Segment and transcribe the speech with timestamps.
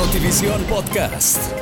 [0.00, 1.52] Notivisión Podcast.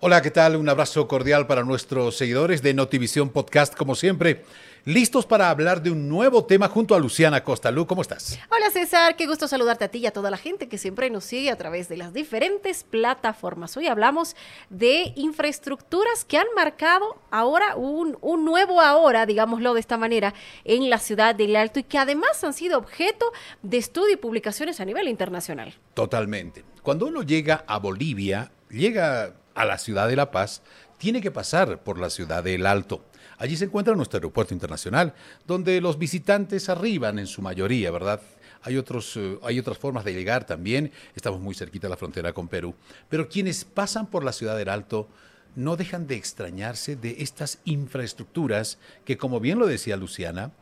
[0.00, 0.56] Hola, ¿qué tal?
[0.56, 4.42] Un abrazo cordial para nuestros seguidores de Notivisión Podcast, como siempre.
[4.84, 7.70] Listos para hablar de un nuevo tema junto a Luciana Costa.
[7.70, 8.36] Lu, ¿cómo estás?
[8.50, 11.22] Hola César, qué gusto saludarte a ti y a toda la gente que siempre nos
[11.22, 13.76] sigue a través de las diferentes plataformas.
[13.76, 14.34] Hoy hablamos
[14.70, 20.90] de infraestructuras que han marcado ahora un, un nuevo ahora, digámoslo de esta manera, en
[20.90, 23.30] la ciudad del Alto y que además han sido objeto
[23.62, 25.74] de estudio y publicaciones a nivel internacional.
[25.94, 26.64] Totalmente.
[26.82, 30.60] Cuando uno llega a Bolivia, llega a la ciudad de La Paz,
[30.98, 33.04] tiene que pasar por la ciudad del Alto.
[33.38, 35.14] Allí se encuentra nuestro aeropuerto internacional,
[35.46, 38.20] donde los visitantes arriban en su mayoría, ¿verdad?
[38.62, 42.32] Hay, otros, eh, hay otras formas de llegar también, estamos muy cerquita de la frontera
[42.32, 42.74] con Perú.
[43.08, 45.08] Pero quienes pasan por la ciudad del Alto
[45.56, 50.52] no dejan de extrañarse de estas infraestructuras que, como bien lo decía Luciana,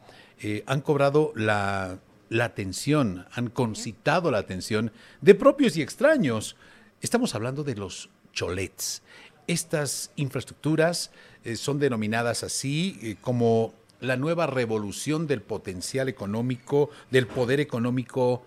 [0.40, 1.98] eh, han cobrado la,
[2.30, 6.56] la atención, han concitado la atención de propios y extraños.
[7.02, 9.02] Estamos hablando de los cholets.
[9.50, 11.10] Estas infraestructuras
[11.42, 18.44] eh, son denominadas así eh, como la nueva revolución del potencial económico, del poder económico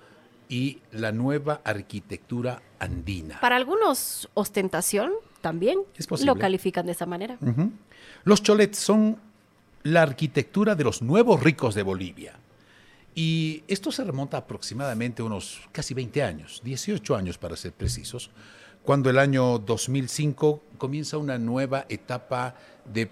[0.48, 3.42] y la nueva arquitectura andina.
[3.42, 6.32] Para algunos, ostentación también Es posible.
[6.34, 7.38] lo califican de esa manera.
[8.24, 9.18] Los cholets son
[9.84, 12.40] la arquitectura de los nuevos ricos de Bolivia.
[13.14, 18.32] Y esto se remonta aproximadamente a unos casi 20 años, 18 años para ser precisos,
[18.84, 23.10] cuando el año 2005 comienza una nueva etapa de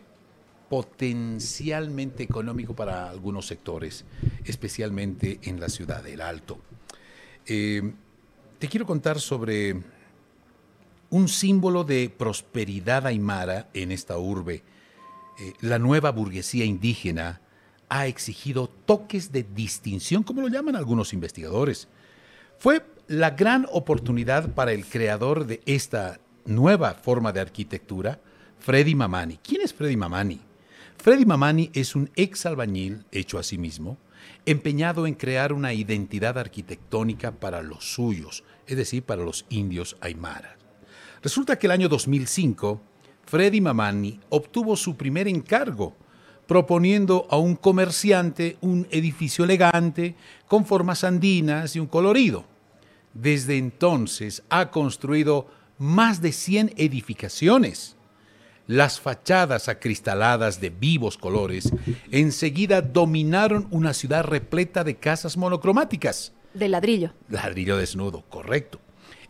[0.70, 4.06] potencialmente económico para algunos sectores,
[4.46, 6.60] especialmente en la ciudad del Alto.
[7.46, 7.94] Eh,
[8.60, 9.82] te quiero contar sobre
[11.10, 14.64] un símbolo de prosperidad aymara en esta urbe.
[15.40, 17.42] Eh, la nueva burguesía indígena
[17.90, 21.90] ha exigido toques de distinción, como lo llaman algunos investigadores.
[22.58, 28.22] Fue la gran oportunidad para el creador de esta nueva forma de arquitectura,
[28.58, 29.38] Freddy Mamani.
[29.44, 30.40] ¿Quién es Freddy Mamani?
[30.96, 33.98] Freddy Mamani es un ex albañil hecho a sí mismo,
[34.46, 40.54] empeñado en crear una identidad arquitectónica para los suyos, es decir, para los indios aymaras.
[41.22, 42.82] Resulta que el año 2005,
[43.26, 45.98] Freddy Mamani obtuvo su primer encargo,
[46.48, 50.16] proponiendo a un comerciante un edificio elegante,
[50.48, 52.51] con formas andinas y un colorido.
[53.14, 57.96] Desde entonces ha construido más de 100 edificaciones.
[58.68, 61.74] Las fachadas acristaladas de vivos colores
[62.12, 66.32] enseguida dominaron una ciudad repleta de casas monocromáticas.
[66.54, 67.14] De ladrillo.
[67.28, 68.80] Ladrillo desnudo, correcto.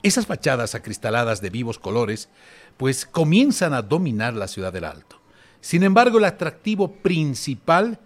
[0.03, 2.29] Esas fachadas acristaladas de vivos colores,
[2.77, 5.21] pues comienzan a dominar la ciudad del Alto.
[5.61, 7.99] Sin embargo, el atractivo principal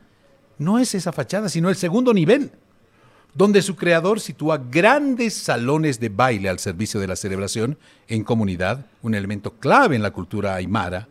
[0.57, 2.51] no es esa fachada, sino el segundo nivel,
[3.35, 8.85] donde su creador sitúa grandes salones de baile al servicio de la celebración en comunidad,
[9.01, 11.09] un elemento clave en la cultura aymara.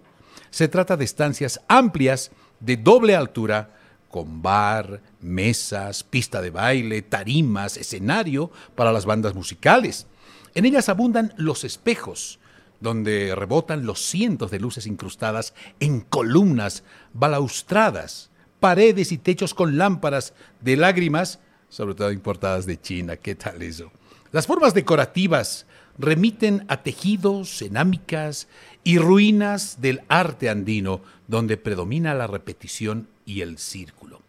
[0.50, 3.70] Se trata de estancias amplias de doble altura,
[4.10, 10.06] con bar, mesas, pista de baile, tarimas, escenario para las bandas musicales.
[10.54, 12.38] En ellas abundan los espejos,
[12.80, 18.30] donde rebotan los cientos de luces incrustadas en columnas, balaustradas,
[18.60, 21.40] paredes y techos con lámparas de lágrimas,
[21.74, 23.16] sobre todo importadas de China.
[23.16, 23.90] ¿Qué tal eso?
[24.30, 25.66] Las formas decorativas
[25.98, 28.46] remiten a tejidos, cerámicas
[28.84, 34.22] y ruinas del arte andino, donde predomina la repetición y el círculo.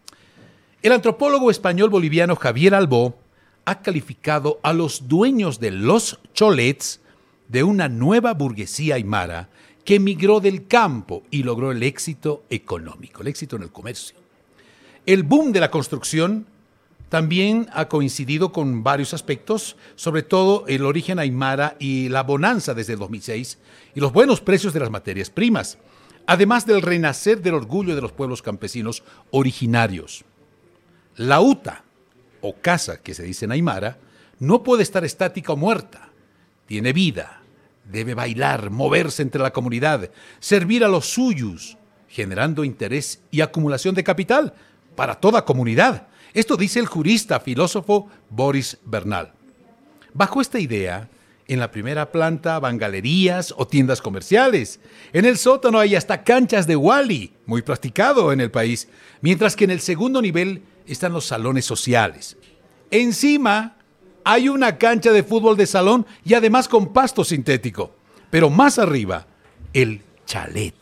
[0.82, 3.20] El antropólogo español boliviano Javier Albó
[3.66, 7.00] ha calificado a los dueños de los cholets
[7.48, 9.50] de una nueva burguesía aymara
[9.84, 14.18] que emigró del campo y logró el éxito económico, el éxito en el comercio.
[15.06, 16.48] El boom de la construcción
[17.10, 22.94] también ha coincidido con varios aspectos, sobre todo el origen aymara y la bonanza desde
[22.94, 23.60] el 2006
[23.94, 25.78] y los buenos precios de las materias primas,
[26.26, 30.26] además del renacer del orgullo de los pueblos campesinos originarios.
[31.16, 31.84] La uta,
[32.42, 33.98] o casa que se dice en aymara,
[34.40, 36.10] no puede estar estática o muerta.
[36.66, 37.42] Tiene vida,
[37.86, 40.10] debe bailar, moverse entre la comunidad,
[40.40, 41.78] servir a los suyos,
[42.10, 44.54] generando interés y acumulación de capital
[44.96, 46.08] para toda comunidad.
[46.36, 49.32] Esto dice el jurista filósofo Boris Bernal.
[50.14, 51.10] Bajo esta idea,
[51.48, 54.82] en la primera planta van galerías o tiendas comerciales.
[55.14, 58.90] En el sótano hay hasta canchas de Wally, muy practicado en el país,
[59.22, 62.36] mientras que en el segundo nivel están los salones sociales.
[62.92, 63.78] Encima
[64.26, 67.96] hay una cancha de fútbol de salón y además con pasto sintético.
[68.30, 69.26] Pero más arriba,
[69.72, 70.76] el chalet.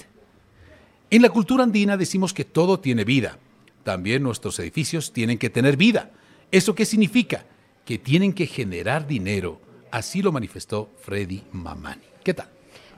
[1.11, 3.37] En la cultura andina decimos que todo tiene vida.
[3.83, 6.11] También nuestros edificios tienen que tener vida.
[6.51, 7.45] ¿Eso qué significa?
[7.85, 9.61] que tienen que generar dinero.
[9.91, 12.03] Así lo manifestó Freddy Mamani.
[12.23, 12.49] ¿Qué tal?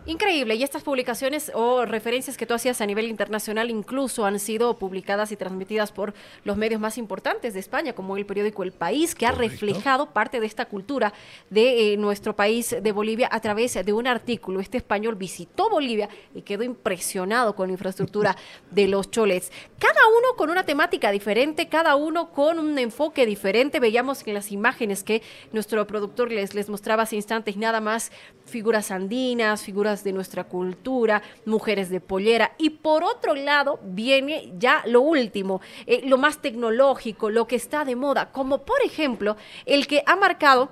[0.08, 4.78] Increíble, y estas publicaciones o referencias que tú hacías a nivel internacional incluso han sido
[4.78, 6.14] publicadas y transmitidas por
[6.44, 10.40] los medios más importantes de España, como el periódico El País, que ha reflejado parte
[10.40, 11.12] de esta cultura
[11.50, 14.60] de eh, nuestro país, de Bolivia, a través de un artículo.
[14.60, 18.38] Este español visitó Bolivia y quedó impresionado con la infraestructura
[18.70, 19.52] de los cholets.
[19.80, 23.80] Cada uno con una temática diferente, cada uno con un enfoque diferente.
[23.80, 28.12] Veíamos en las imágenes que nuestro productor les, les mostraba hace instantes nada más
[28.46, 32.54] figuras andinas, figuras de nuestra cultura, mujeres de pollera.
[32.58, 37.86] Y por otro lado viene ya lo último, eh, lo más tecnológico, lo que está
[37.86, 40.72] de moda, como por ejemplo el que ha marcado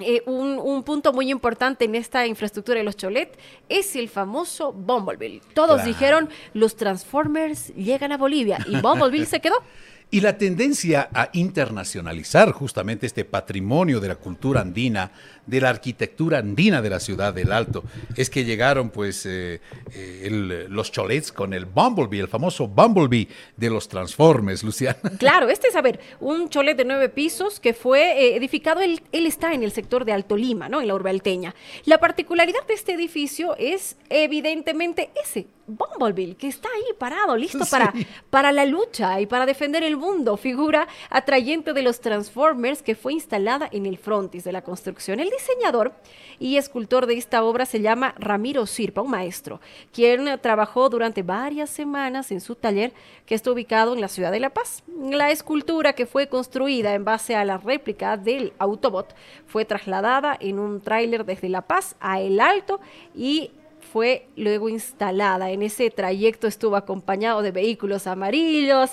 [0.00, 5.40] eh, un, punto muy importante en esta infraestructura de los Cholet es el famoso Bumblebee.
[5.54, 9.56] Todos dijeron, los Transformers llegan a Bolivia y Bumblebee se quedó.
[10.10, 15.10] Y la tendencia a internacionalizar justamente este patrimonio de la cultura andina,
[15.46, 17.84] de la arquitectura andina de la ciudad del Alto,
[18.16, 19.60] es que llegaron pues eh,
[19.94, 24.98] eh, los cholets con el Bumblebee, el famoso Bumblebee de los Transformers, Luciana.
[25.18, 29.00] Claro, este es, a ver, un cholet de nueve pisos que fue eh, edificado, él,
[29.12, 30.80] él, está en el sector de Alto Lima, ¿no?
[30.80, 31.54] En la urba alteña.
[31.84, 37.92] La particularidad de este edificio es evidentemente ese, Bumblebee, que está ahí parado, listo para,
[38.30, 43.14] para la lucha y para defender el mundo, figura atrayente de los Transformers que fue
[43.14, 45.20] instalada en el frontis de la construcción.
[45.20, 45.92] El diseñador
[46.38, 49.60] y escultor de esta obra se llama Ramiro Sirpa, un maestro,
[49.92, 52.92] quien trabajó durante varias semanas en su taller
[53.26, 54.82] que está ubicado en la ciudad de La Paz.
[54.98, 59.14] La escultura que fue construida en base a la réplica del Autobot
[59.46, 62.80] fue trasladada en un tráiler desde La Paz a El Alto
[63.14, 63.52] y
[63.92, 65.50] fue luego instalada.
[65.50, 68.90] En ese trayecto estuvo acompañado de vehículos amarillos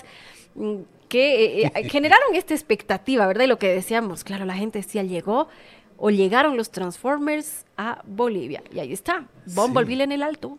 [0.55, 0.75] mm,
[1.09, 3.45] que eh, eh, generaron esta expectativa, ¿verdad?
[3.45, 5.47] Y lo que decíamos, claro, la gente decía, llegó
[6.03, 8.63] o llegaron los Transformers a Bolivia.
[8.73, 10.57] Y ahí está, Bumblebee en el alto.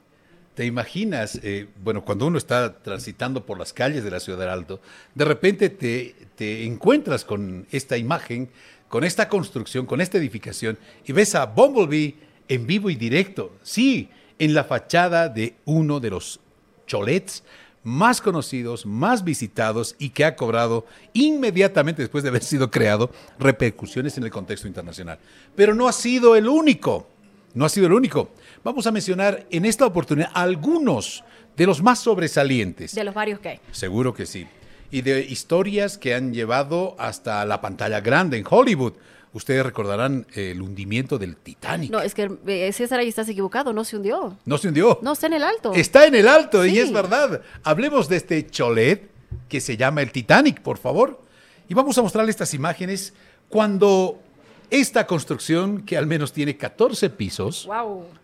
[0.55, 4.51] ¿Te imaginas, eh, bueno, cuando uno está transitando por las calles de la ciudad del
[4.51, 4.81] Alto,
[5.15, 8.51] de repente te, te encuentras con esta imagen,
[8.89, 12.15] con esta construcción, con esta edificación, y ves a Bumblebee
[12.49, 13.57] en vivo y directo?
[13.63, 16.39] Sí, en la fachada de uno de los
[16.87, 17.43] cholets
[17.85, 24.17] más conocidos, más visitados y que ha cobrado inmediatamente después de haber sido creado repercusiones
[24.19, 25.19] en el contexto internacional.
[25.57, 27.09] Pero no ha sido el único,
[27.55, 28.31] no ha sido el único.
[28.65, 31.25] Vamos a mencionar en esta oportunidad algunos
[31.57, 32.95] de los más sobresalientes.
[32.95, 33.61] De los varios que hay.
[33.73, 34.47] Seguro que sí.
[34.91, 38.95] Y de historias que han llevado hasta la pantalla grande en Hollywood.
[39.35, 41.91] Ustedes recordarán el hundimiento del Titanic.
[41.91, 44.37] No, es que eh, César ahí estás equivocado, no se hundió.
[44.45, 44.99] No se hundió.
[45.03, 45.73] No, está en el alto.
[45.73, 47.41] Está en el alto y es verdad.
[47.65, 49.11] Hablemos de este cholet
[49.49, 51.23] que se llama el Titanic, por favor.
[51.67, 53.15] Y vamos a mostrarle estas imágenes
[53.49, 54.21] cuando
[54.69, 57.67] esta construcción, que al menos tiene 14 pisos,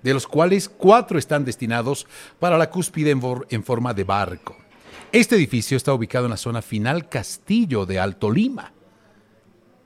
[0.02, 2.06] de los cuales cuatro están destinados
[2.38, 3.16] para la cúspide
[3.48, 4.56] en forma de barco.
[5.10, 8.72] Este edificio está ubicado en la zona final Castillo de Alto Lima.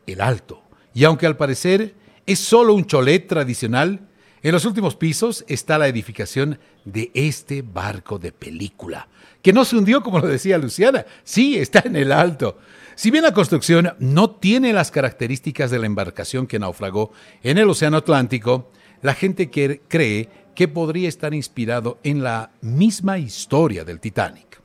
[0.04, 0.62] El Alto
[0.94, 1.94] y aunque al parecer
[2.26, 4.08] es solo un cholet tradicional,
[4.42, 9.08] en los últimos pisos está la edificación de este barco de película,
[9.40, 12.58] que no se hundió como lo decía Luciana, sí, está en el alto.
[12.94, 17.70] Si bien la construcción no tiene las características de la embarcación que naufragó en el
[17.70, 18.70] Océano Atlántico,
[19.00, 24.62] la gente cree que podría estar inspirado en la misma historia del Titanic.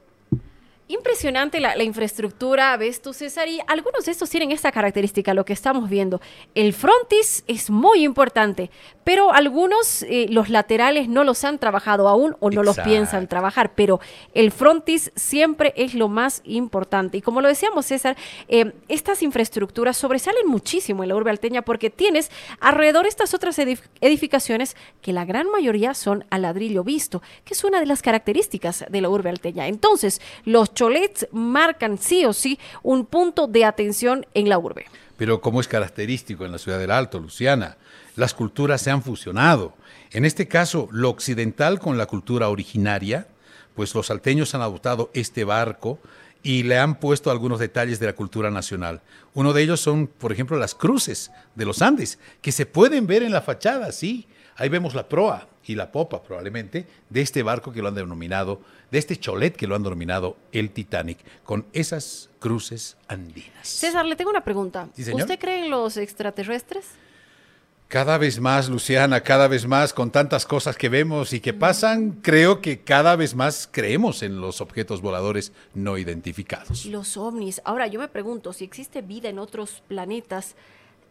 [0.90, 5.52] Impresionante la, infraestructura, ves tú, César, y algunos de estos tienen esta característica, lo que
[5.52, 6.22] estamos viendo.
[6.56, 8.72] El frontis es muy importante,
[9.04, 13.74] pero algunos, eh, los laterales no los han trabajado aún o no los piensan trabajar,
[13.76, 14.00] pero
[14.34, 17.18] el frontis siempre es lo más importante.
[17.18, 18.16] Y como lo decíamos, César,
[18.48, 24.78] eh, estas infraestructuras sobresalen muchísimo en la urbe alteña porque tienes alrededor estas otras edificaciones
[25.02, 29.02] que la gran mayoría son a ladrillo visto, que es una de las características de
[29.02, 29.68] la urbe alteña.
[29.68, 34.86] Entonces, los cholets marcan sí o sí un punto de atención en la urbe.
[35.18, 37.78] Pero como es característico en la ciudad del Alto, Luciana,
[38.16, 39.74] las culturas se han fusionado.
[40.12, 43.28] En este caso, lo occidental con la cultura originaria,
[43.74, 46.00] pues los salteños han adoptado este barco
[46.48, 49.02] y le han puesto algunos detalles de la cultura nacional.
[49.34, 53.22] Uno de ellos son, por ejemplo, las cruces de los Andes, que se pueden ver
[53.22, 54.30] en la fachada, sí.
[54.56, 58.62] Ahí vemos la proa y la popa probablemente de este barco que lo han denominado,
[58.90, 63.68] de este cholet que lo han denominado el Titanic, con esas cruces andinas.
[63.68, 64.88] César, le tengo una pregunta.
[64.98, 66.86] ¿Usted cree en los extraterrestres?
[67.88, 72.20] Cada vez más, Luciana, cada vez más, con tantas cosas que vemos y que pasan,
[72.22, 76.86] creo que cada vez más creemos en los objetos voladores no identificados.
[76.86, 77.62] Los ovnis.
[77.64, 80.56] Ahora, yo me pregunto, si existe vida en otros planetas,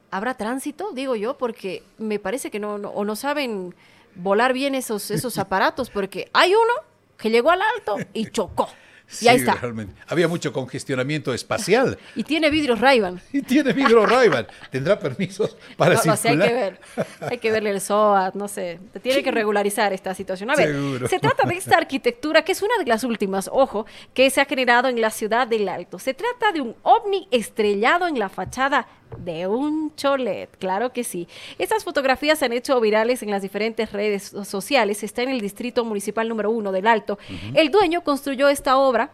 [0.08, 0.92] ¿Habrá tránsito?
[0.92, 3.74] Digo yo, porque me parece que no, no- o no saben
[4.14, 6.72] volar bien esos, esos aparatos, porque hay uno
[7.18, 8.68] que llegó al alto y chocó.
[9.20, 9.54] Y ahí Sí, está.
[9.60, 9.94] realmente.
[10.08, 11.98] Había mucho congestionamiento espacial.
[12.14, 13.20] Y tiene vidrios Ray-Ban.
[13.32, 14.28] Y tiene vidrio ray
[14.70, 16.48] ¿Tendrá permisos para No, no sé, hay circular?
[16.48, 16.80] que ver.
[17.30, 18.78] Hay que verle el SOAT, no sé.
[18.92, 20.50] Te tiene que regularizar esta situación.
[20.50, 21.08] A ver, Seguro.
[21.08, 24.44] se trata de esta arquitectura que es una de las últimas, ojo, que se ha
[24.44, 25.98] generado en la ciudad del Alto.
[25.98, 31.28] Se trata de un ovni estrellado en la fachada de un cholet, claro que sí.
[31.58, 35.02] Estas fotografías se han hecho virales en las diferentes redes so- sociales.
[35.02, 37.18] Está en el distrito municipal número uno del Alto.
[37.54, 39.10] El dueño construyó esta obra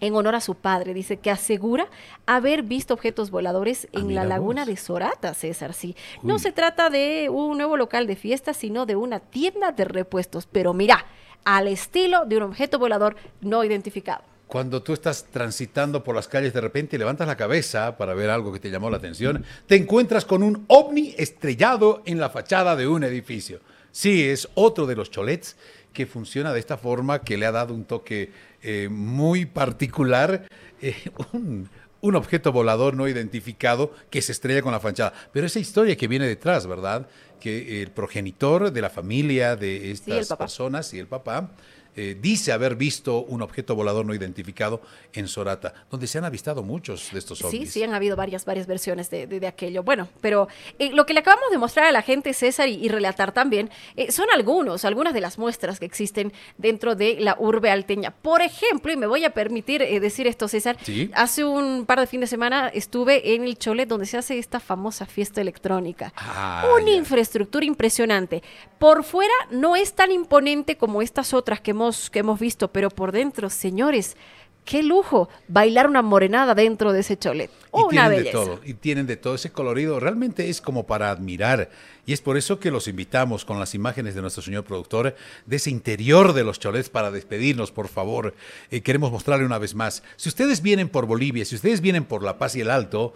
[0.00, 0.94] en honor a su padre.
[0.94, 1.86] Dice que asegura
[2.26, 4.68] haber visto objetos voladores Ah, en la laguna vos.
[4.68, 5.74] de Sorata, César.
[5.74, 9.84] Sí, no se trata de un nuevo local de fiesta, sino de una tienda de
[9.84, 10.46] repuestos.
[10.50, 11.04] Pero mira,
[11.44, 14.22] al estilo de un objeto volador no identificado.
[14.50, 18.30] Cuando tú estás transitando por las calles de repente y levantas la cabeza para ver
[18.30, 22.74] algo que te llamó la atención, te encuentras con un ovni estrellado en la fachada
[22.74, 23.60] de un edificio.
[23.92, 25.56] Sí, es otro de los cholets
[25.92, 30.48] que funciona de esta forma, que le ha dado un toque eh, muy particular,
[30.82, 30.96] eh,
[31.32, 31.68] un,
[32.00, 35.12] un objeto volador no identificado que se estrella con la fachada.
[35.32, 37.06] Pero esa historia que viene detrás, ¿verdad?
[37.38, 41.50] Que el progenitor de la familia de estas personas y el papá
[41.96, 44.80] eh, dice haber visto un objeto volador no identificado
[45.12, 47.72] en Sorata, donde se han avistado muchos de estos Sí, ovnis.
[47.72, 49.82] sí, han habido varias, varias versiones de, de- de aquello.
[49.82, 52.88] Bueno, pero eh, lo que le acabamos de mostrar a la gente, César, y, y
[52.88, 57.70] relatar también, eh, son algunos, algunas de las muestras que existen dentro de la urbe
[57.70, 58.10] alteña.
[58.12, 61.10] Por ejemplo, y me voy a permitir decir esto, César, Sí.
[61.14, 64.60] hace un par de fin de semana estuve en el Cholet donde se hace esta
[64.60, 66.12] famosa fiesta electrónica.
[66.16, 66.96] Ah, Una ya.
[66.96, 68.42] infraestructura impresionante.
[68.78, 71.79] Por fuera no es tan imponente como estas otras que hemos,
[72.10, 74.16] que hemos visto, pero por dentro, señores,
[74.64, 77.50] qué lujo bailar una morenada dentro de ese cholet.
[77.50, 78.38] Y Una tienen belleza.
[78.38, 79.98] de todo, y tienen de todo ese colorido.
[79.98, 81.70] Realmente es como para admirar.
[82.06, 85.14] Y es por eso que los invitamos con las imágenes de nuestro señor productor
[85.46, 88.34] de ese interior de los cholets para despedirnos, por favor.
[88.70, 90.02] Eh, queremos mostrarle una vez más.
[90.16, 93.14] Si ustedes vienen por Bolivia, si ustedes vienen por La Paz y el Alto,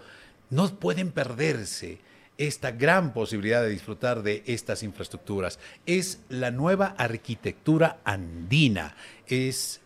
[0.49, 1.99] no pueden perderse
[2.37, 5.59] esta gran posibilidad de disfrutar de estas infraestructuras.
[5.85, 8.95] Es la nueva arquitectura andina.
[9.27, 9.81] Es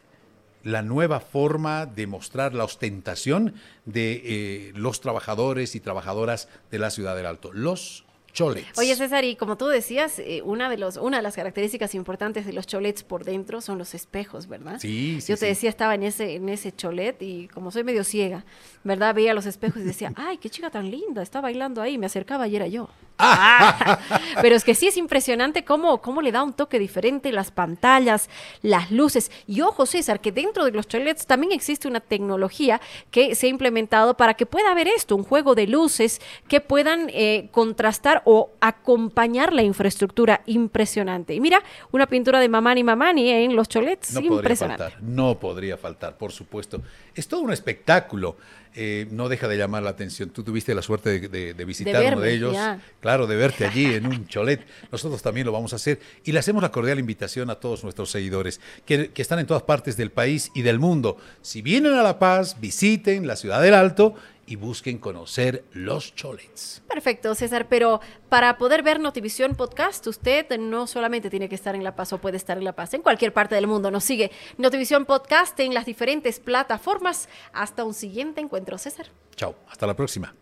[0.64, 3.54] la nueva forma de mostrar la ostentación
[3.86, 8.78] de eh, los trabajadores y trabajadoras de la ciudad del Alto, los cholets.
[8.78, 12.46] Oye, César, y como tú decías, eh, una, de los, una de las características importantes
[12.46, 14.80] de los cholets por dentro son los espejos, ¿verdad?
[14.80, 15.46] Sí, sí, Yo te sí.
[15.48, 18.46] decía, estaba en ese, en ese cholet y como soy medio ciega,
[18.84, 19.14] ¿verdad?
[19.16, 22.48] Veía los espejos y decía, ay, qué chica tan linda, está bailando ahí, me acercaba
[22.48, 22.90] y era yo.
[23.20, 24.00] Ah,
[24.42, 28.30] Pero es que sí es impresionante cómo, cómo le da un toque diferente las pantallas,
[28.62, 29.32] las luces.
[29.48, 32.80] Y ojo, César, que dentro de los cholets también existe una tecnología
[33.12, 37.10] que se ha implementado para que pueda haber esto, un juego de luces que puedan
[37.10, 41.34] eh, contrastar o acompañar la infraestructura impresionante.
[41.36, 41.62] Y mira,
[41.92, 44.84] una pintura de Mamani Mamani en los cholets, No podría impresionante.
[44.84, 46.82] faltar, no podría faltar, por supuesto.
[47.14, 48.38] Es todo un espectáculo,
[48.76, 50.30] eh, no deja de llamar la atención.
[50.30, 52.80] Tú tuviste la suerte de, de- de visitar uno verme, de ellos, ya.
[53.02, 54.66] claro, de verte allí en un cholet.
[54.92, 58.12] Nosotros también lo vamos a hacer y le hacemos la cordial invitación a todos nuestros
[58.12, 61.18] seguidores que, que están en todas partes del país y del mundo.
[61.42, 64.16] Si vienen a La Paz, visiten la ciudad del Alto
[64.50, 66.82] y busquen conocer los cholets.
[66.88, 71.84] Perfecto, César, pero para poder ver Notivisión Podcast, usted no solamente tiene que estar en
[71.84, 73.92] La Paz o puede estar en La Paz, en cualquier parte del mundo.
[73.92, 77.30] Nos sigue Notivisión Podcast en las diferentes plataformas.
[77.54, 79.08] Hasta un siguiente encuentro, César.
[79.36, 80.34] Chao, hasta la próxima.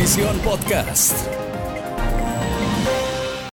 [0.00, 1.39] Notivisión Podcast.